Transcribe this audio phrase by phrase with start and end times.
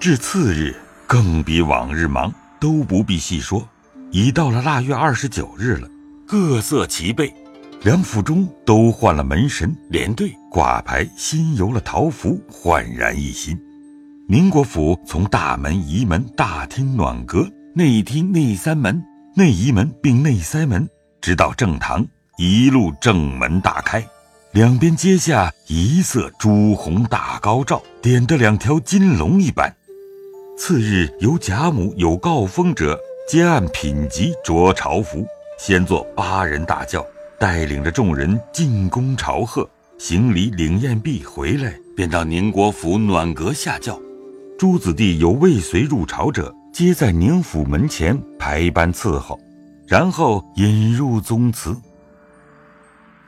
[0.00, 0.76] 至次日，
[1.08, 3.68] 更比往日忙，都不必细说。
[4.12, 5.88] 已到了腊月二十九日了，
[6.24, 7.34] 各色齐备，
[7.82, 13.58] 两府中都换了门神、连队、挂牌，新游了桃符，焕然一新。
[14.28, 17.44] 宁国府从大门、仪门、大厅、暖阁、
[17.74, 19.02] 内厅、内三门、
[19.34, 20.88] 内仪门并内塞门，
[21.20, 22.06] 直到正堂，
[22.36, 24.06] 一路正门大开，
[24.52, 29.74] 两边阶下一色朱红大高照，点得两条金龙一般。
[30.58, 32.98] 次日，由贾母有告封者。
[33.28, 35.24] 皆按品级着朝服，
[35.56, 37.06] 先坐八人大轿，
[37.38, 39.68] 带领着众人进宫朝贺，
[39.98, 44.00] 行礼领宴毕回来，便到宁国府暖阁下轿。
[44.58, 49.38] 诸子弟有未随入朝者，皆在宁府门前排班伺候，
[49.86, 51.76] 然后引入宗祠。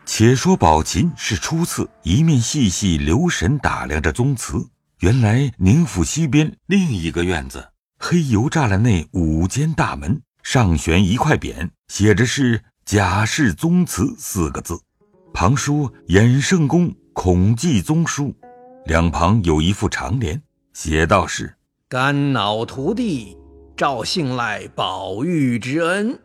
[0.04, 4.66] 且说宝琴是初次，一面细细留神打量着宗祠，
[5.00, 7.70] 原来宁府西边另一个院子。
[7.98, 14.78] 黑油栅栏内五间大门上悬一块匾，写着是“贾氏宗祠”四个字，
[15.32, 18.34] 旁书“衍圣公孔继宗书”，
[18.84, 20.42] 两旁有一副长联，
[20.74, 21.54] 写道是
[21.88, 23.38] ：“肝脑涂地，
[23.74, 26.18] 赵信赖宝玉之恩，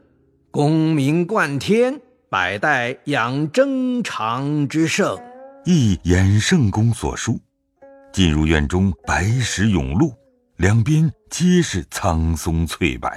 [0.51, 5.17] 功名冠天，百代养征长之盛。”
[5.63, 7.39] 亦衍圣公所书。
[8.15, 10.13] 进入院中，白石涌露。
[10.55, 13.11] 两边皆是苍松翠柏，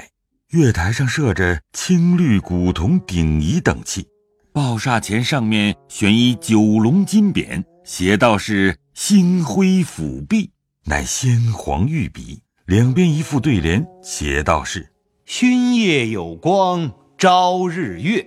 [0.48, 4.04] 月台上设着青绿古铜鼎仪等器，
[4.52, 10.50] 爆煞前上面悬一九龙金匾，写道是“星辉辅弼”，
[10.86, 12.42] 乃先皇御笔。
[12.66, 14.90] 两边一副对联，写道是
[15.24, 18.26] “勋夜有光朝日月，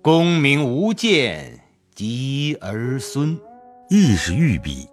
[0.00, 1.60] 功名无间
[1.94, 3.38] 及儿孙”，
[3.90, 4.88] 亦是御笔。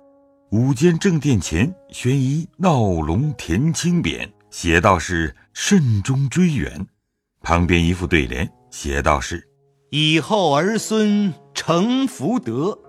[0.52, 6.88] 五间正殿前悬一闹龙填青匾，写道是“慎终追远”。
[7.44, 9.46] 旁边一副对联，写道是
[9.92, 12.80] “以后儿孙成福德，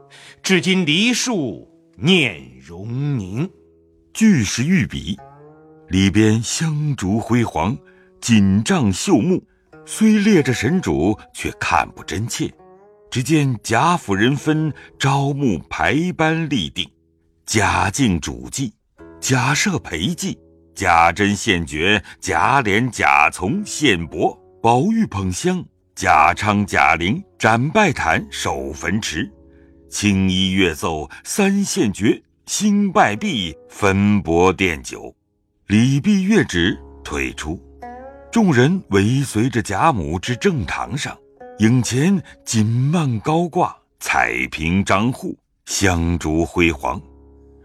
[0.41, 3.51] 至今梨树念荣宁”。
[4.15, 5.19] 俱是御笔，
[5.89, 7.77] 里边香烛辉煌，
[8.21, 9.43] 锦帐绣幕，
[9.85, 12.49] 虽列着神主，却看不真切。
[13.11, 16.89] 只见贾府人分朝暮排班立定。
[17.51, 18.75] 贾敬主祭，
[19.23, 20.39] 贾赦陪祭，
[20.75, 25.65] 贾珍献爵，贾琏、贾从献帛，宝玉捧香，
[25.95, 29.33] 贾昌、贾玲展拜坛，守坟池，
[29.89, 35.17] 青衣乐奏，三献爵，兴拜毕，分帛奠酒，
[35.69, 37.59] 礼毕乐止，退出。
[38.31, 41.17] 众人围随着贾母至正堂上，
[41.61, 45.35] 影前锦幔高挂，彩屏张护，
[45.65, 47.01] 香烛辉煌。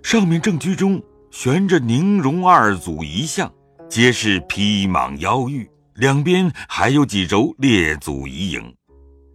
[0.03, 3.51] 上面正居中悬着宁荣二祖遗像，
[3.89, 8.75] 皆是披蟒腰玉，两边还有几轴列祖遗影。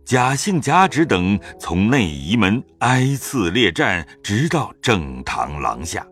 [0.05, 6.07] 贾姓、贾旨等从内仪门挨次列站，直到正堂廊下。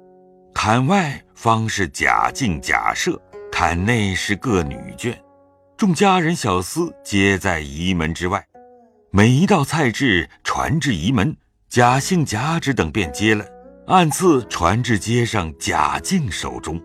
[0.54, 3.16] 坎外方是贾敬、贾赦，
[3.52, 5.14] 坎内是各女眷。
[5.76, 8.44] 众家人小厮皆在仪门之外。
[9.10, 11.36] 每一道菜制传至仪门，
[11.68, 13.44] 贾姓、贾旨等便接了。
[13.86, 16.80] 按次传至街上贾敬手中，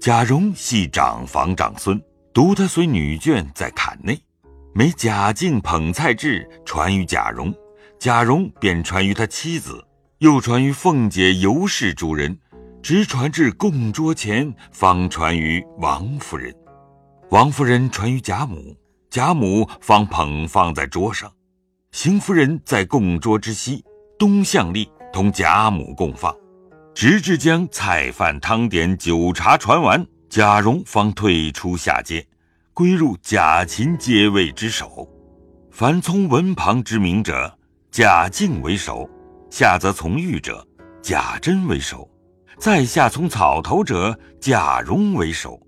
[0.00, 2.00] 贾蓉系长房长孙，
[2.32, 4.16] 独他随女眷在坎内。
[4.72, 7.52] 每贾敬捧菜至，传于贾蓉，
[7.98, 9.84] 贾蓉便传于他妻子，
[10.18, 12.38] 又传于凤姐、尤氏诸人，
[12.80, 16.54] 直传至供桌前，方传于王夫人。
[17.30, 18.76] 王夫人传于贾母，
[19.10, 21.28] 贾母方捧放在桌上。
[21.90, 23.84] 邢夫人在供桌之西，
[24.16, 24.88] 东向立。
[25.12, 26.34] 同贾母共放，
[26.94, 32.26] 直至将菜饭汤点酒茶传完，贾蓉方退出下阶，
[32.72, 35.08] 归入贾芹阶位之首。
[35.70, 37.58] 凡从文旁之名者，
[37.90, 39.08] 贾敬为首；
[39.50, 40.66] 下则从玉者，
[41.02, 42.08] 贾珍为首；
[42.58, 45.60] 在下从草头者，贾蓉为首。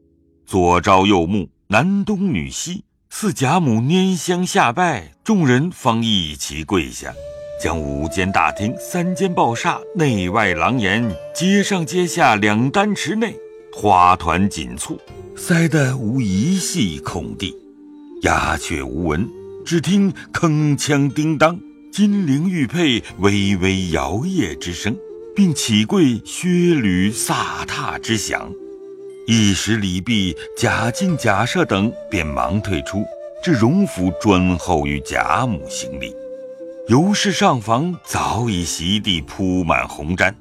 [0.46, 7.12] 左朝右目，男东女西，似贾母拈香下拜，众人方一齐跪下。
[7.62, 13.36] 将五间大厅、三间抱厦、内外廊檐、阶上阶下两丹池内，
[13.72, 14.98] 花团锦簇，
[15.36, 17.56] 塞得无一隙空地。
[18.22, 19.28] 鸦雀无闻，
[19.64, 21.56] 只听铿锵叮当，
[21.92, 24.96] 金陵玉佩微微摇曳之声，
[25.32, 28.50] 并起跪靴履飒沓之响。
[29.28, 33.04] 一时礼毕，贾敬、贾赦等便忙退出，
[33.40, 36.12] 至荣府专候于贾母行礼。
[36.88, 40.34] 尤氏上房早已席地铺满红毡，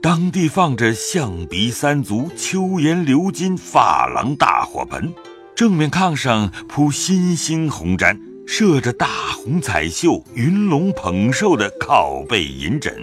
[0.00, 5.12] 当地放着象鼻三足、秋颜鎏金珐琅大火盆，
[5.56, 8.16] 正面炕上铺新兴红毡，
[8.46, 12.94] 设着大红彩绣云龙捧寿的靠背银枕，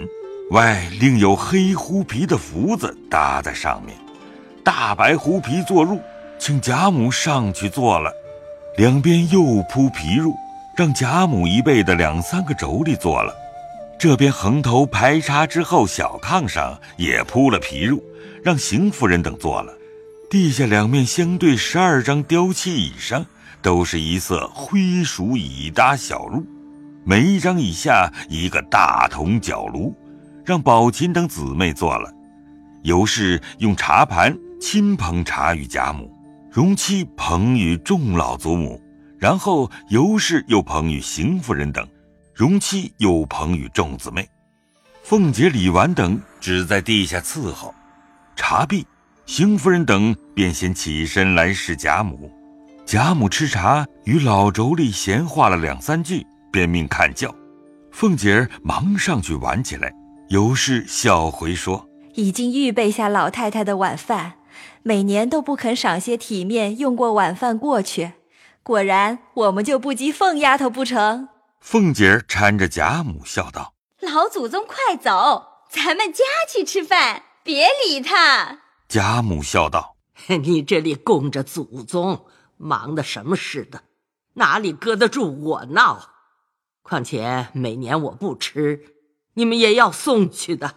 [0.50, 3.94] 外另有黑狐皮的福子搭在上面，
[4.64, 6.00] 大白狐皮坐褥，
[6.38, 8.10] 请贾母上去坐了，
[8.78, 10.32] 两边又铺皮褥，
[10.76, 13.34] 让贾母一辈的两三个妯娌坐了。
[13.98, 17.98] 这边横头排插之后，小炕上也铺了皮褥，
[18.44, 19.72] 让邢夫人等坐了。
[20.28, 23.24] 地下两面相对十二张雕漆椅上，
[23.62, 26.44] 都是一色灰鼠椅搭小褥，
[27.04, 29.94] 每一张椅下一个大铜角炉，
[30.44, 32.12] 让宝琴等姊妹坐了。
[32.82, 36.12] 尤氏用茶盘亲捧茶与贾母，
[36.50, 38.78] 荣妻捧与众老祖母，
[39.18, 41.86] 然后尤氏又捧与邢夫人等。
[42.34, 44.28] 荣妻又捧与众姊妹，
[45.02, 47.74] 凤姐、李纨等只在地下伺候。
[48.36, 48.86] 茶毕，
[49.24, 52.30] 邢夫人等便先起身来侍贾母。
[52.84, 57.34] 贾母吃茶，与老妯娌闲话了两三句，便命看轿。
[57.90, 59.90] 凤姐儿忙上去挽起来，
[60.28, 64.34] 尤氏笑回说：“已经预备下老太太的晚饭，
[64.82, 68.12] 每年都不肯赏些体面，用过晚饭过去。
[68.66, 71.28] 果然，我们就不及凤丫头不成？”
[71.62, 79.94] 凤姐儿搀着贾母笑道：“老祖宗快走，咱们家去吃饭，别理他。”贾母笑道
[80.42, 82.26] ：“你这里供着祖宗，
[82.56, 83.82] 忙的什么似的，
[84.34, 86.10] 哪里搁得住我闹？
[86.82, 88.96] 况且每年我不吃，
[89.34, 90.74] 你们也要送去的，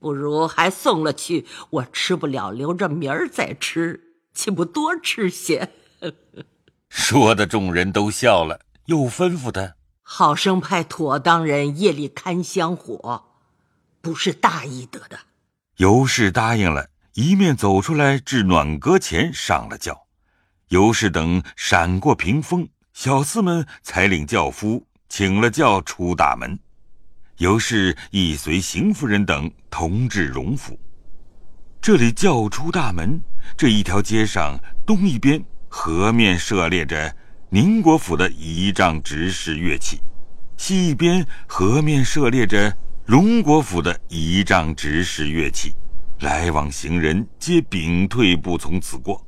[0.00, 5.74] 不如还送了去，我吃不了，留着明儿再吃，岂不多吃些？”
[6.88, 9.74] 说的众人都笑了，又吩咐他。
[10.02, 13.24] 好生派妥当人夜里看香火，
[14.00, 15.18] 不是大义得的。
[15.76, 20.06] 尤氏答应了，一面走出来至暖阁前上了轿。
[20.68, 26.58] 尤氏等闪过屏风，小厮们才领轿夫请了轿出大门。
[27.36, 30.78] 尤氏亦随邢夫人等同至荣府。
[31.80, 33.20] 这里轿出大门，
[33.56, 35.42] 这一条街上东一边
[35.80, 37.14] 河面设列着。
[37.50, 40.00] 宁国府的仪仗执事乐器，
[40.56, 42.76] 西边河面设列着
[43.06, 45.72] 荣国府的仪仗执事乐器，
[46.18, 49.24] 来往行人皆屏退不从此过。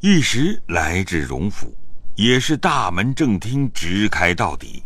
[0.00, 1.72] 一时来至荣府，
[2.16, 4.82] 也是大门正厅直开到底。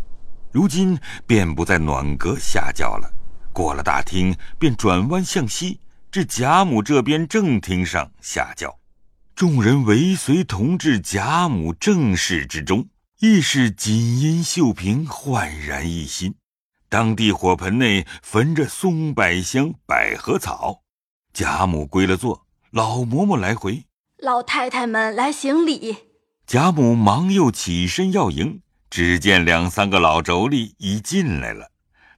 [0.51, 3.09] 如今便不在暖阁下轿了，
[3.53, 5.79] 过了大厅，便转弯向西，
[6.11, 8.80] 至贾母这边正厅上下轿。
[9.41, 12.91] 众人围随同至贾母正室之中，
[13.21, 16.35] 亦是锦衣绣屏，焕然一新。
[16.91, 20.83] 当地火盆内焚着松柏香、百合草。
[21.33, 23.87] 贾母归了座，老嬷嬷来回，
[24.19, 25.97] 老太太们来行礼。
[26.47, 28.61] 贾母忙又起身要迎，
[28.91, 31.71] 只见两三个老妯娌已进来了，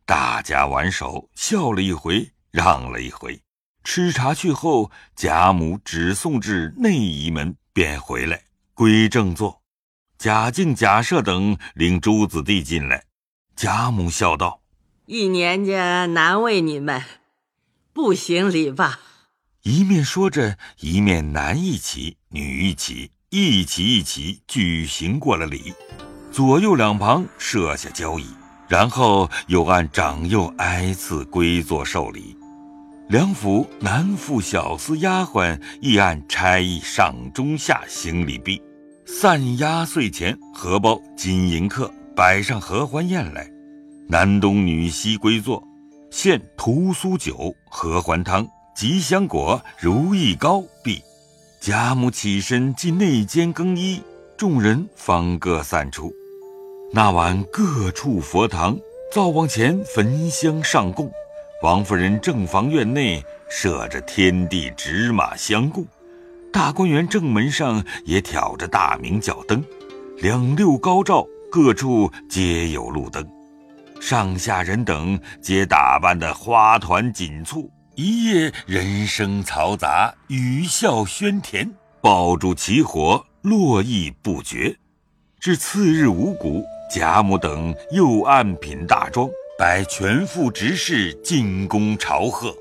[0.05, 3.41] 大家挽手笑了一回，让了一回。
[3.85, 8.43] 吃茶去后，贾母只送至内仪门，便回来
[8.75, 9.63] 归正坐。
[10.19, 13.05] 贾敬、贾赦等领诸子弟进来，
[13.57, 14.63] 贾母笑道
[15.07, 17.03] ：“一年家难为你们，
[17.93, 19.01] 不行礼吧。”
[19.63, 25.75] 一面说着，一面男一起，女一起，一起一起举行过了礼。
[26.31, 28.27] 左右两旁设下交椅，
[28.69, 32.37] 然后又按长幼挨次归坐受礼。
[33.13, 38.63] 两府男妇、小厮、丫鬟一按差役上中下行礼毕，
[39.05, 43.47] 散压岁钱、荷包、金银客，摆上合欢宴来。
[44.09, 45.63] 男东女西归坐，
[46.11, 50.99] 献屠苏酒、合欢汤、吉祥果、如意糕毕。
[51.61, 54.01] 贾母起身进内间更衣，
[54.39, 56.11] 众人方各散出。
[56.95, 58.75] 那晚各处佛堂
[59.13, 61.13] 灶王前焚香上供。
[61.63, 65.87] 王夫人正房院内设着天地纸马相供，
[66.53, 69.63] 大观园正门上也挑着大明角灯，
[70.19, 73.25] 两六高照，各处皆有路灯，
[74.01, 84.77] 上下人等皆打扮得花团锦簇，一夜人声嘈杂，语笑喧甜，爆竹起火，络绎不绝。
[85.39, 89.29] 至次日五谷，贾母等又按品大庄。
[89.59, 92.57] 百全副执事进宫朝贺，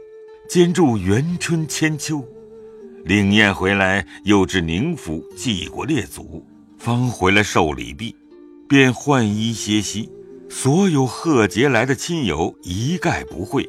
[0.50, 2.24] 兼祝元春千秋。
[3.06, 6.46] 领宴回来，又至宁府祭过列祖，
[6.78, 8.14] 方回来受礼毕，
[8.68, 10.12] 便换衣歇息。
[10.50, 13.68] 所有贺节来的亲友一概不会，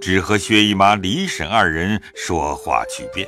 [0.00, 3.26] 只和薛姨妈、李婶二人说话曲变，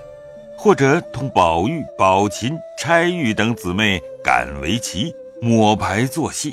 [0.59, 6.53] 或者同宝玉、宝琴、钗玉等姊妹赶围棋、摸牌作戏。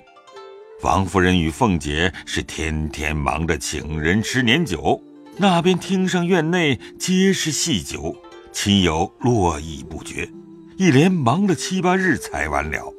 [0.83, 5.01] 王夫人与凤姐是天天忙着请人吃年酒，
[5.37, 8.13] 那边厅上院内皆是戏酒，
[8.51, 10.27] 亲友络绎不绝，
[10.75, 12.93] 一连忙了七八日才完了。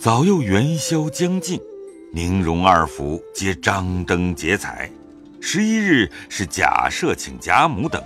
[0.00, 1.60] 早又元宵将近，
[2.12, 4.90] 宁荣二府皆张灯结彩。
[5.40, 8.02] 十一日是贾赦请贾母等，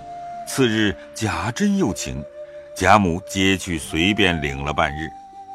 [0.47, 2.23] 次日贾珍又请，
[2.77, 5.09] 贾母皆去随便领了半日。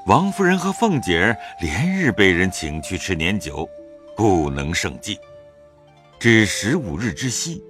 [0.08, 3.68] 王夫人和凤姐儿连日被人请去吃年酒，
[4.16, 5.18] 不能胜计。
[6.18, 7.62] 至十五日之夕，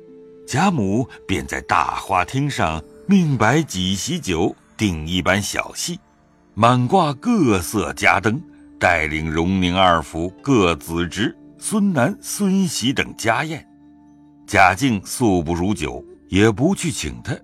[0.47, 5.99] 贾母便在大花厅上命摆几席酒，定一班小戏，
[6.55, 8.41] 满挂各色家灯，
[8.79, 13.67] 带领荣宁二府各子侄、孙男、孙媳等家宴。
[14.47, 17.37] 贾静素不如酒，也不去请他。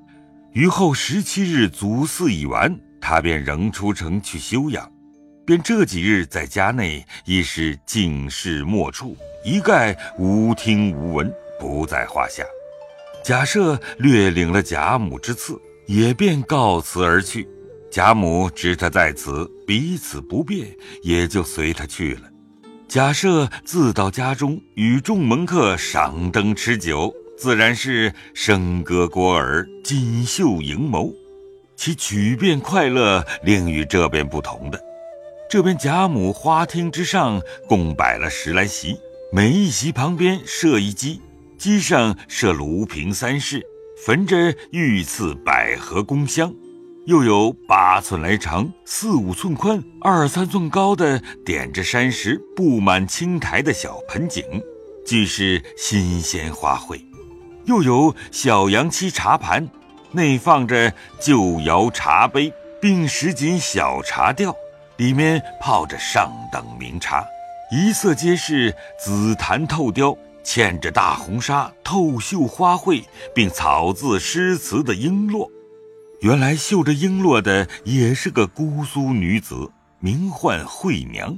[0.53, 4.91] 于后十七日祖祀已完，他便仍出城去休养，
[5.45, 11.31] 便这几日在家内亦是静室莫处，一概无听无闻，
[11.61, 12.43] 不在话下。
[13.23, 17.47] 贾赦略领了贾母之赐，也便告辞而去。
[17.91, 20.67] 贾母知他在此，彼此不便，
[21.03, 22.23] 也就随他去了。
[22.89, 31.13] 贾赦自到家中，与众门客赏灯吃酒，自然是笙歌聒耳，锦绣盈眸。
[31.77, 34.81] 其曲变快乐，另与这边不同的。
[35.51, 38.97] 这边贾母花厅之上共摆了十来席，
[39.33, 41.21] 每一席旁边设一机，
[41.59, 43.63] 机上设炉瓶三式，
[44.05, 46.53] 焚着御赐百合宫香。
[47.07, 54.43] 又有八寸来长、四五寸宽、二三寸高的点着山石、布满青苔的小盆景，
[55.05, 57.05] 俱是新鲜花卉；
[57.67, 59.69] 又有小洋漆茶盘，
[60.15, 64.55] 内放着旧窑茶杯，并十锦小茶吊，
[64.97, 67.25] 里面泡着上等名茶，
[67.73, 73.03] 一色皆是紫檀透雕，嵌着大红纱、透绣花卉，
[73.35, 75.51] 并草字诗词的璎珞。
[76.21, 81.37] 原来绣着璎珞的也是个姑苏女子，名唤惠娘。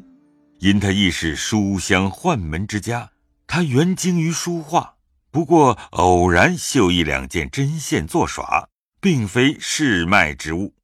[0.58, 3.10] 因她亦是书香宦门之家，
[3.46, 4.95] 她原精于书画，
[5.36, 8.70] 不过偶然绣一两件针线作耍，
[9.02, 10.74] 并非市卖之物。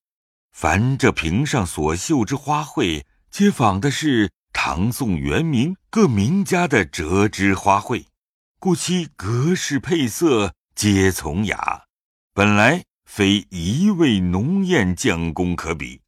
[0.51, 8.05] 凡这瓶上所绣之花卉，皆仿的是唐宋元明各名家的折枝花卉，
[8.59, 11.85] 故其格式配色皆从雅。
[12.35, 12.85] 本来。
[13.07, 16.03] 非一味浓艳匠工可比，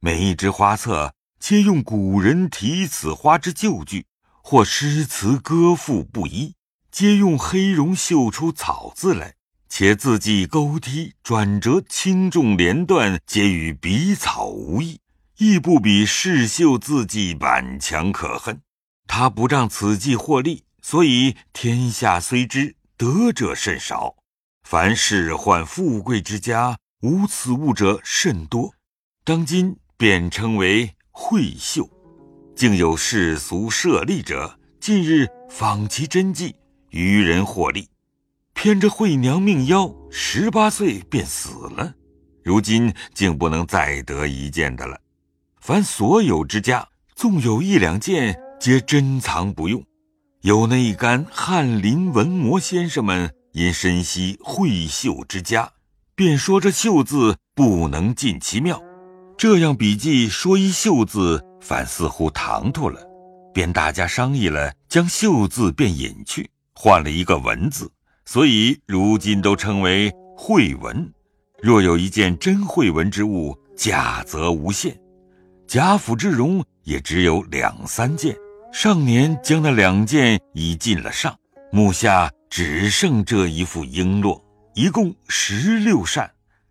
[0.00, 4.06] 每一枝花册皆用古人题此花之旧句，
[4.42, 6.54] 或诗词歌赋不一，
[6.98, 9.36] 皆用黑绒绣出草字来，
[9.68, 14.98] 且字迹勾剔转折轻重连断，皆与笔草无异，
[15.36, 18.60] 亦不比世绣字迹板强可恨。
[19.06, 24.16] 他不仗此技获利，所以天下虽知，得者甚少。
[24.68, 28.74] 凡世宦富贵之家，无此物者甚多。
[29.22, 31.88] 当今便称为惠绣，
[32.56, 36.56] 竟有世俗设利者，近日访其真迹，
[36.90, 37.88] 渔人获利。
[38.54, 41.94] 偏这惠娘命夭，十八岁便死了，
[42.42, 44.98] 如今竟不能再得一件的了。
[45.60, 49.84] 凡所有之家，纵有一两件，皆珍藏不用。
[50.42, 53.32] 有那一干翰林文魔先生们。
[53.52, 55.72] 因深悉惠秀之家，
[56.14, 58.80] 便说这绣字不能尽其妙。
[59.36, 63.00] 这样笔记说一绣字，反似乎唐突了。
[63.52, 66.48] 便大家商议了，将绣字便隐去，
[66.80, 67.90] 换了一个文字，
[68.24, 71.12] 所以如今都称为绘文。
[71.60, 74.96] 若有一件真绘文之物，价则无限。
[75.66, 78.36] 贾府之容也只有两三件，
[78.72, 81.36] 上年将那两件已进了上，
[81.72, 82.30] 目下。
[82.48, 84.40] 只剩这一副璎珞，
[84.74, 86.30] 一共十六扇。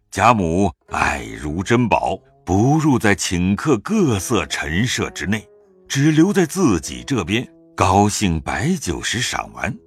[0.10, 5.46] 贾母爱如珍宝，不入在请客各色陈设之内，
[5.86, 9.78] 只留在自己这边，高兴摆酒时赏玩。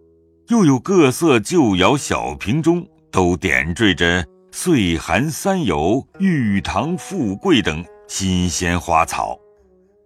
[0.51, 9.39] 又有各色旧窑小瓶中，都点缀着岁寒三友、玉堂富贵等新鲜花草。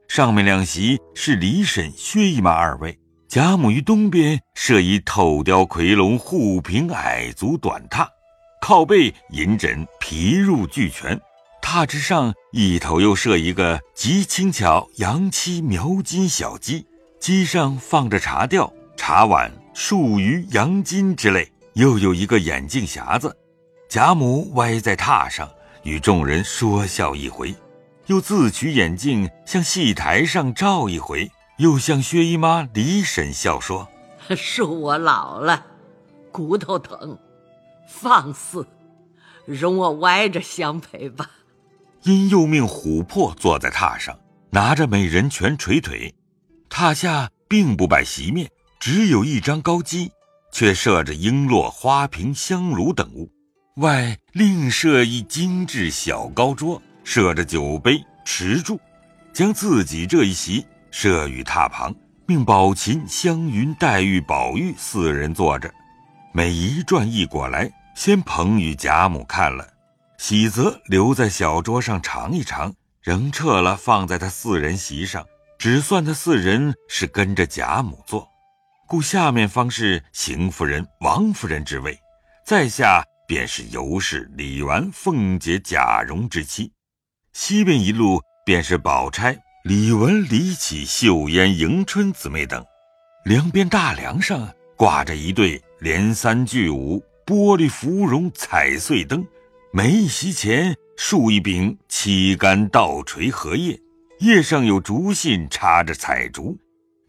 [0.06, 2.98] 上面两席是李婶、薛姨妈二位。
[3.26, 8.06] 贾母于东边设一透雕夔龙护屏矮足短榻，
[8.60, 11.18] 靠背银枕皮褥俱全。
[11.62, 16.86] 榻之上一头又设一个极轻巧洋漆描金小鸡，
[17.18, 23.36] 鸡上放着茶吊、茶碗、树鱼、洋金之类，又有一个眼镜匣子，
[23.88, 25.50] 贾母歪在榻上，
[25.82, 27.52] 与众人说笑一回，
[28.06, 31.28] 又自取眼镜向戏台上照一回，
[31.58, 33.88] 又向薛姨妈、李婶笑说
[34.30, 35.66] ：“恕我老了，
[36.30, 37.18] 骨头疼，
[37.88, 38.64] 放肆，
[39.44, 41.28] 容我歪着相陪吧。”
[42.04, 44.16] 因又命琥珀坐在榻上，
[44.50, 46.14] 拿着美人拳捶腿，
[46.70, 48.48] 榻下并不摆席面，
[48.84, 50.12] 只有一张高机。
[50.52, 53.30] 却设着璎珞、花瓶、香炉等物，
[53.76, 58.78] 外另设一精致小高桌，设着酒杯、池柱，
[59.32, 61.94] 将自己这一席设于榻旁，
[62.26, 65.72] 命宝琴、湘云、黛玉、宝玉四人坐着。
[66.34, 69.66] 每一转一果来，先捧与贾母看了，
[70.18, 75.24] 喜则留在小桌上尝一尝，仍撤了放在他四人席上，
[75.58, 78.28] 只算他四人是跟着贾母坐。
[78.86, 81.98] 故下面方是邢夫人、王夫人之位，
[82.46, 86.70] 在下便是尤氏、李纨、凤姐、贾蓉之妻。
[87.32, 92.62] 西边一路便是宝钗、李文、李绮、秀烟、迎春姊妹等。
[93.24, 99.26] 两边大梁上挂着一对连三聚五玻璃芙蓉彩穗灯，
[99.72, 103.80] 每一席前竖一柄七杆倒垂荷叶，
[104.20, 106.58] 叶上有竹信插着彩竹。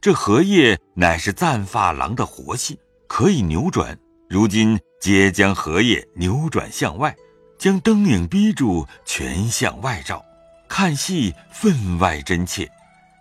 [0.05, 3.97] 这荷叶乃是赞发郎的活信，可以扭转。
[4.29, 7.15] 如今皆将荷叶扭转向外，
[7.57, 10.23] 将灯影逼住，全向外照，
[10.67, 12.69] 看戏分外真切。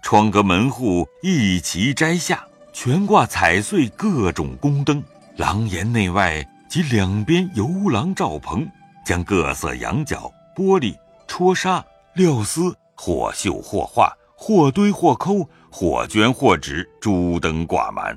[0.02, 5.02] 窗格门户一齐摘下，全挂彩穗各种宫灯。
[5.38, 8.68] 廊檐内外及两边游廊罩棚，
[9.06, 10.94] 将各色羊角、玻璃、
[11.26, 14.12] 戳纱、料丝，或绣或画，
[14.46, 15.48] 或堆或抠。
[15.70, 18.16] 或捐或纸，珠灯挂满。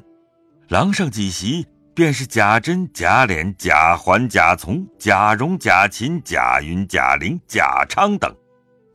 [0.67, 1.65] 廊上几席，
[1.95, 8.31] 便是贾珍、贾琏、贾环、贾从、贾蓉、贾琴、贾云、贾玲、贾昌等。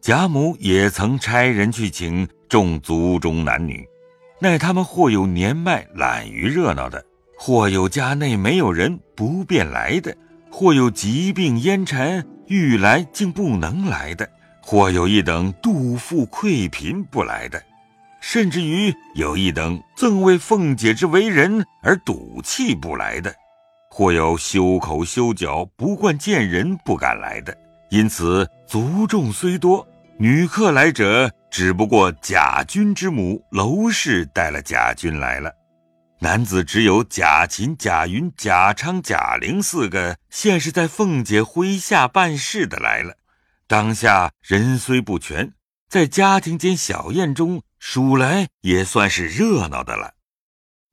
[0.01, 3.85] 贾母也曾差人去请众族中男女，
[4.39, 7.05] 奈他们或有年迈懒于热闹的，
[7.37, 10.15] 或有家内没有人不便来的，
[10.53, 14.29] 或有疾病烟尘欲来竟不能来的，
[14.63, 17.63] 或有一等肚腹愧贫不来的。
[18.21, 23.35] 甚至于有一等憎为凤姐之为人而赌气不来的，
[23.91, 27.53] 或有修口修脚不惯见人不敢来的，
[27.91, 29.85] 因此族众虽多，
[30.19, 35.53] 女客来者只不过贾君之母娄氏带了贾君来了，
[36.21, 43.15] 男子只有贾琴、贾云、贾昌、贾玲四个，现是在凤姐麾下办事的来了。
[43.73, 45.55] 当下人虽不全，
[45.89, 47.63] 在家庭间小宴中。
[47.79, 50.13] 数来也算是热闹的了。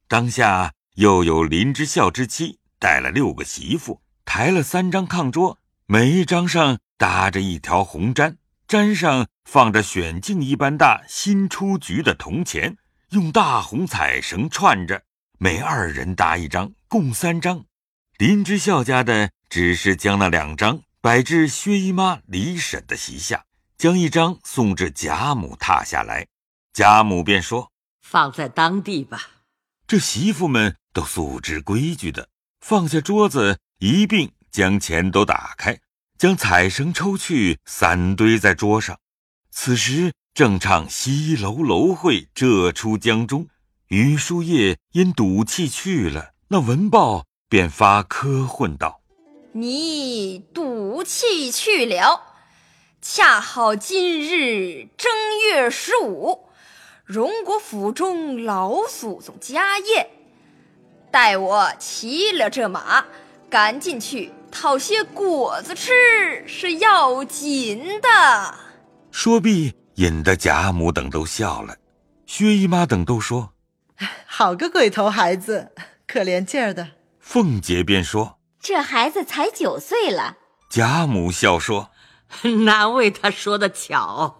[0.08, 12.78] 当下又有林之孝之妻带了六个媳妇，抬了三张炕桌，每一张上搭着一条红毡，毡上放着选镜一般大新出局的铜钱，
[13.10, 15.04] 用大红彩绳串着，
[15.38, 17.66] 每二人搭一张，共三张。
[18.18, 23.46] 林之孝家的只是将那两张摆至薛姨妈、李婶的席下，
[23.78, 26.28] 将一张送至贾母榻下来。
[26.74, 27.72] 贾母便说
[28.06, 29.22] ：“放在当地吧。”
[29.88, 32.28] 这媳妇们都素知规矩的，
[32.60, 35.80] 放下桌子，一并将钱都打开，
[36.18, 39.00] 将彩绳抽去，散堆在桌上。
[39.52, 43.48] 此时正唱《西楼楼会》，这出江中，
[43.88, 49.02] 余叔夜因赌气去了，那文豹便发科混道
[49.54, 52.22] ：“你赌气去了，
[53.02, 55.12] 恰好今日正
[55.52, 56.50] 月十五。”
[57.04, 60.10] 荣国府中老祖宗家宴，
[61.10, 63.04] 待我骑了这马，
[63.50, 68.54] 赶进去讨些果子吃，是要紧的。
[69.10, 71.78] 说毕，引得贾母等都笑了，
[72.28, 73.54] 薛姨妈等都说
[74.28, 75.72] ：“好个鬼头孩子，
[76.06, 80.38] 可怜劲儿的。”凤姐便说：“这孩子才九岁了。”
[80.70, 81.90] 贾母笑说
[82.66, 84.36] ：“难为他说的巧，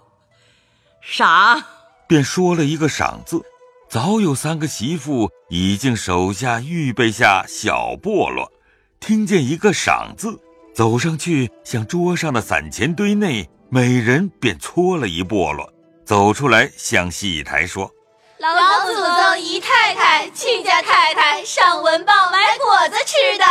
[1.02, 1.66] 傻。”
[2.08, 3.44] 便说了一个“赏”字，
[3.90, 8.52] 早有三个媳妇已经手下预备下小菠萝，
[9.00, 10.40] 听见一个“赏”字，
[10.74, 15.72] 走上去向桌上的散钱堆内，每人便搓了一簸箩，
[16.06, 17.92] 走出来向戏台说
[18.40, 18.50] ：“老
[18.88, 23.46] 祖宗、姨太太、亲家太太上文报买果子吃的。”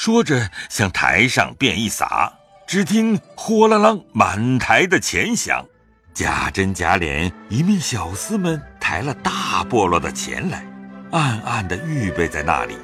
[0.00, 2.32] 说着向台上便一撒，
[2.68, 5.66] 只听“哗啦啦”满台的钱响。
[6.14, 10.64] 贾珍、贾琏一面小厮们抬了大菠萝的钱来，
[11.10, 12.76] 暗暗的预备在那里。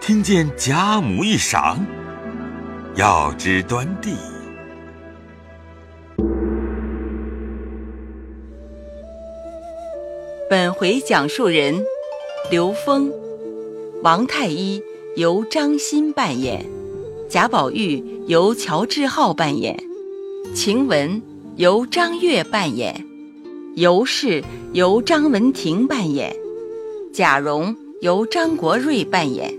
[0.00, 1.84] 听见贾母一赏，
[2.94, 4.16] 要知端地。
[10.48, 11.84] 本回讲述人：
[12.50, 13.12] 刘峰、
[14.02, 14.82] 王太医
[15.16, 16.64] 由张欣扮演，
[17.28, 19.76] 贾宝玉由乔志浩扮演，
[20.54, 21.20] 晴雯
[21.56, 23.04] 由张悦扮演，
[23.74, 26.34] 尤氏由张文婷扮演，
[27.12, 29.52] 贾蓉由张国瑞扮演，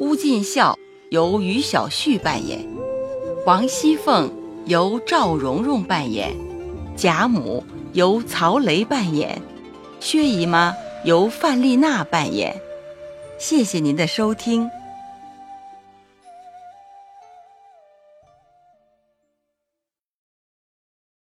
[0.00, 0.78] 乌进孝
[1.10, 2.66] 由于小旭扮演，
[3.44, 4.30] 王熙凤
[4.64, 6.34] 由赵蓉蓉扮演，
[6.96, 9.42] 贾母由曹雷扮演。
[10.00, 12.54] 薛姨妈由范丽娜扮演，
[13.38, 14.68] 谢谢您的收听。